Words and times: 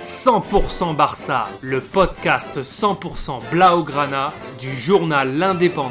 100% 0.00 0.96
Barça, 0.96 1.46
le 1.60 1.82
podcast 1.82 2.62
100% 2.62 3.50
Blaugrana 3.50 4.32
du 4.58 4.74
journal 4.74 5.36
L'Indépendant. 5.36 5.90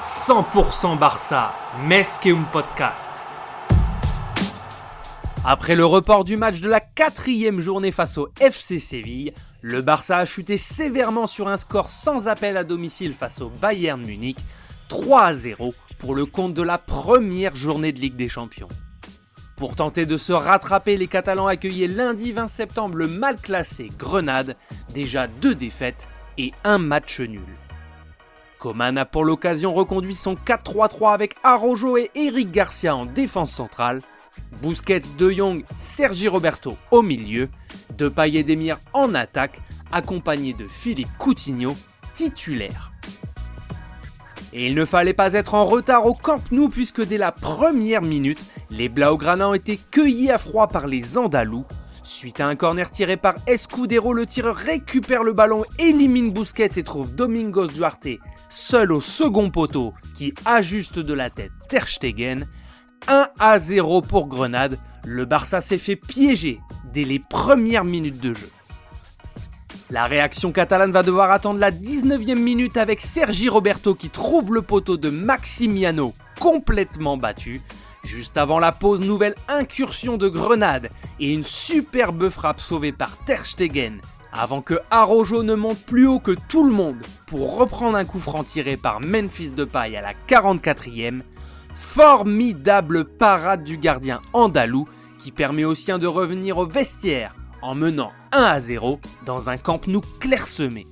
100% 0.00 0.96
Barça, 0.98 1.52
Mesqueum 1.84 2.46
Podcast. 2.50 3.12
Après 5.44 5.76
le 5.76 5.84
report 5.84 6.24
du 6.24 6.38
match 6.38 6.60
de 6.60 6.68
la 6.70 6.80
quatrième 6.80 7.60
journée 7.60 7.92
face 7.92 8.16
au 8.16 8.30
FC 8.40 8.78
Séville, 8.78 9.34
le 9.60 9.82
Barça 9.82 10.16
a 10.16 10.24
chuté 10.24 10.56
sévèrement 10.56 11.26
sur 11.26 11.46
un 11.48 11.58
score 11.58 11.88
sans 11.90 12.26
appel 12.26 12.56
à 12.56 12.64
domicile 12.64 13.12
face 13.12 13.42
au 13.42 13.50
Bayern 13.50 14.00
Munich, 14.00 14.38
3 14.90 15.22
à 15.22 15.34
0 15.34 15.72
pour 15.98 16.16
le 16.16 16.26
compte 16.26 16.52
de 16.52 16.62
la 16.62 16.76
première 16.76 17.54
journée 17.54 17.92
de 17.92 18.00
Ligue 18.00 18.16
des 18.16 18.28
Champions. 18.28 18.68
Pour 19.56 19.76
tenter 19.76 20.04
de 20.04 20.16
se 20.16 20.32
rattraper, 20.32 20.96
les 20.96 21.06
Catalans 21.06 21.46
accueillaient 21.46 21.86
lundi 21.86 22.32
20 22.32 22.48
septembre 22.48 22.96
le 22.96 23.06
mal 23.06 23.40
classé 23.40 23.88
Grenade, 23.96 24.56
déjà 24.92 25.28
deux 25.28 25.54
défaites 25.54 26.08
et 26.38 26.52
un 26.64 26.78
match 26.78 27.20
nul. 27.20 27.56
Coman 28.58 28.98
a 28.98 29.04
pour 29.04 29.24
l'occasion 29.24 29.72
reconduit 29.72 30.16
son 30.16 30.34
4-3-3 30.34 31.14
avec 31.14 31.36
Arojo 31.44 31.96
et 31.96 32.10
Eric 32.16 32.50
Garcia 32.50 32.96
en 32.96 33.06
défense 33.06 33.52
centrale, 33.52 34.02
Busquets, 34.60 35.14
De 35.16 35.30
Jong, 35.30 35.64
Sergi 35.78 36.26
Roberto 36.26 36.76
au 36.90 37.02
milieu, 37.02 37.48
Depay 37.96 38.34
et 38.34 38.42
Demir 38.42 38.80
en 38.92 39.14
attaque, 39.14 39.60
accompagnés 39.92 40.52
de 40.52 40.66
Philippe 40.66 41.16
Coutinho, 41.16 41.76
titulaire. 42.12 42.89
Et 44.52 44.66
il 44.66 44.74
ne 44.74 44.84
fallait 44.84 45.12
pas 45.12 45.34
être 45.34 45.54
en 45.54 45.64
retard 45.64 46.06
au 46.06 46.14
Camp 46.14 46.40
Nou 46.50 46.68
puisque 46.68 47.04
dès 47.04 47.18
la 47.18 47.32
première 47.32 48.02
minute, 48.02 48.42
les 48.70 48.88
Blaugrana 48.88 49.48
ont 49.48 49.54
été 49.54 49.78
cueillis 49.90 50.30
à 50.30 50.38
froid 50.38 50.66
par 50.66 50.86
les 50.86 51.16
Andalous. 51.16 51.64
Suite 52.02 52.40
à 52.40 52.48
un 52.48 52.56
corner 52.56 52.90
tiré 52.90 53.16
par 53.16 53.34
Escudero, 53.46 54.12
le 54.12 54.26
tireur 54.26 54.56
récupère 54.56 55.22
le 55.22 55.32
ballon, 55.32 55.64
élimine 55.78 56.32
Busquets 56.32 56.70
et 56.76 56.82
trouve 56.82 57.14
Domingos 57.14 57.68
Duarte 57.68 58.08
seul 58.48 58.90
au 58.92 59.00
second 59.00 59.50
poteau 59.50 59.94
qui 60.16 60.34
ajuste 60.44 60.98
de 60.98 61.14
la 61.14 61.30
tête 61.30 61.52
Ter 61.68 61.86
Stegen. 61.86 62.46
1 63.08 63.28
à 63.38 63.58
0 63.58 64.02
pour 64.02 64.26
Grenade, 64.26 64.78
le 65.06 65.24
Barça 65.24 65.60
s'est 65.60 65.78
fait 65.78 65.96
piéger 65.96 66.60
dès 66.92 67.04
les 67.04 67.18
premières 67.18 67.84
minutes 67.84 68.20
de 68.20 68.34
jeu. 68.34 68.50
La 69.90 70.04
réaction 70.04 70.52
catalane 70.52 70.92
va 70.92 71.02
devoir 71.02 71.32
attendre 71.32 71.58
la 71.58 71.72
19e 71.72 72.38
minute 72.38 72.76
avec 72.76 73.00
Sergi 73.00 73.48
Roberto 73.48 73.96
qui 73.96 74.08
trouve 74.08 74.54
le 74.54 74.62
poteau 74.62 74.96
de 74.96 75.10
Maximiano 75.10 76.14
complètement 76.38 77.16
battu. 77.16 77.60
Juste 78.04 78.38
avant 78.38 78.60
la 78.60 78.70
pause, 78.70 79.00
nouvelle 79.00 79.34
incursion 79.48 80.16
de 80.16 80.28
Grenade 80.28 80.90
et 81.18 81.34
une 81.34 81.42
superbe 81.42 82.28
frappe 82.28 82.60
sauvée 82.60 82.92
par 82.92 83.16
Ter 83.24 83.44
Stegen 83.44 84.00
avant 84.32 84.62
que 84.62 84.78
Arojo 84.92 85.42
ne 85.42 85.56
monte 85.56 85.84
plus 85.84 86.06
haut 86.06 86.20
que 86.20 86.36
tout 86.48 86.62
le 86.62 86.72
monde 86.72 87.02
pour 87.26 87.56
reprendre 87.56 87.96
un 87.96 88.04
coup 88.04 88.20
franc 88.20 88.44
tiré 88.44 88.76
par 88.76 89.00
Memphis 89.00 89.50
Depay 89.50 89.96
à 89.96 90.02
la 90.02 90.12
44e. 90.28 91.22
Formidable 91.74 93.06
parade 93.06 93.64
du 93.64 93.76
gardien 93.76 94.20
andalou 94.34 94.86
qui 95.18 95.32
permet 95.32 95.64
aux 95.64 95.74
siens 95.74 95.98
de 95.98 96.06
revenir 96.06 96.58
au 96.58 96.66
vestiaire 96.66 97.34
en 97.62 97.74
menant 97.74 98.12
1 98.32 98.42
à 98.42 98.60
0 98.60 99.00
dans 99.26 99.48
un 99.48 99.56
camp 99.56 99.86
nou 99.86 100.00
clairsemé. 100.20 100.86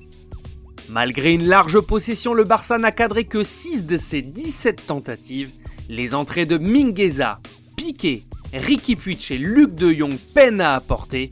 Malgré 0.88 1.34
une 1.34 1.46
large 1.46 1.80
possession, 1.80 2.32
le 2.32 2.44
Barça 2.44 2.78
n'a 2.78 2.92
cadré 2.92 3.24
que 3.24 3.42
6 3.42 3.86
de 3.86 3.96
ses 3.96 4.22
17 4.22 4.86
tentatives. 4.86 5.50
Les 5.88 6.14
entrées 6.14 6.46
de 6.46 6.56
Mingueza, 6.56 7.40
Piqué, 7.76 8.24
Ricky 8.52 8.96
Puig 8.96 9.18
et 9.30 9.38
Luc 9.38 9.74
de 9.74 9.92
Jong 9.92 10.16
peinent 10.34 10.62
à 10.62 10.74
apporter. 10.74 11.30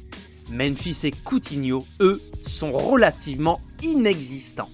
Memphis 0.52 1.00
et 1.04 1.10
Coutinho, 1.10 1.78
eux, 2.00 2.20
sont 2.42 2.72
relativement 2.72 3.60
inexistants. 3.82 4.68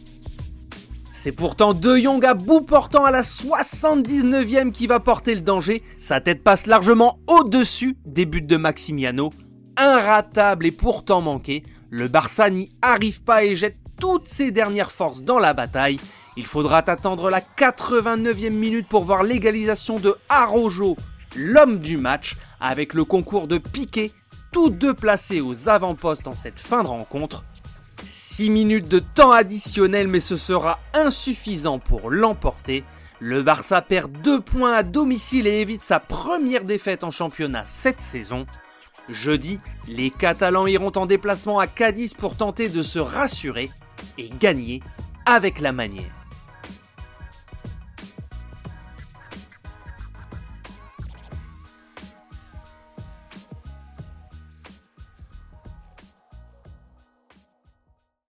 C'est 1.13 1.33
pourtant 1.33 1.73
De 1.73 1.97
Jong 1.97 2.25
à 2.25 2.35
bout 2.35 2.63
portant 2.63 3.05
à 3.05 3.13
la 3.13 3.23
79e 3.23 4.73
qui 4.73 4.89
va 4.89 4.99
porter 4.99 5.37
le 5.37 5.41
danger. 5.41 5.83
Sa 5.97 6.21
tête 6.21 6.43
passe 6.43 6.67
largement 6.67 7.21
au-dessus 7.29 7.97
des 8.05 8.27
buts 8.27 8.43
de 8.43 8.57
Maximiano. 8.57 9.31
Inratable 9.83 10.67
et 10.67 10.71
pourtant 10.71 11.21
manqué, 11.21 11.65
le 11.91 12.07
Barça 12.07 12.51
n'y 12.51 12.71
arrive 12.83 13.25
pas 13.25 13.43
et 13.43 13.57
jette 13.57 13.79
toutes 13.99 14.29
ses 14.29 14.53
dernières 14.53 14.93
forces 14.93 15.23
dans 15.23 15.41
la 15.41 15.55
bataille. 15.55 15.99
Il 16.37 16.47
faudra 16.47 16.89
attendre 16.89 17.31
la 17.31 17.41
89e 17.41 18.51
minute 18.51 18.87
pour 18.87 19.03
voir 19.03 19.25
l'égalisation 19.25 19.97
de 19.97 20.15
Arojo, 20.29 20.97
l'homme 21.35 21.81
du 21.81 21.97
match, 21.97 22.37
avec 22.61 22.95
le 22.95 23.03
concours 23.03 23.49
de 23.49 23.59
Piqué, 23.59 24.13
tous 24.53 24.71
deux 24.71 24.95
placés 24.95 25.41
aux 25.41 25.69
avant-postes 25.69 26.29
en 26.29 26.33
cette 26.33 26.61
fin 26.61 26.85
de 26.85 26.89
rencontre. 26.89 27.45
6 28.05 28.51
minutes 28.51 28.89
de 28.89 29.01
temps 29.01 29.33
additionnel 29.33 30.07
mais 30.07 30.21
ce 30.21 30.37
sera 30.37 30.79
insuffisant 30.95 31.81
pour 31.81 32.09
l'emporter. 32.09 32.85
Le 33.19 33.43
Barça 33.43 33.83
perd 33.83 34.13
2 34.23 34.43
points 34.43 34.75
à 34.75 34.85
domicile 34.85 35.49
et 35.49 35.61
évite 35.61 35.83
sa 35.83 35.99
première 35.99 36.63
défaite 36.63 37.03
en 37.03 37.11
championnat 37.11 37.65
cette 37.67 38.01
saison. 38.01 38.47
Jeudi, 39.09 39.59
les 39.89 40.11
Catalans 40.11 40.67
iront 40.67 40.93
en 40.97 41.07
déplacement 41.07 41.59
à 41.59 41.67
Cadiz 41.67 42.15
pour 42.15 42.37
tenter 42.37 42.69
de 42.69 42.83
se 42.83 42.99
rassurer 42.99 43.71
et 44.19 44.29
gagner 44.29 44.83
avec 45.27 45.61
la 45.61 45.73
manière. 45.73 46.22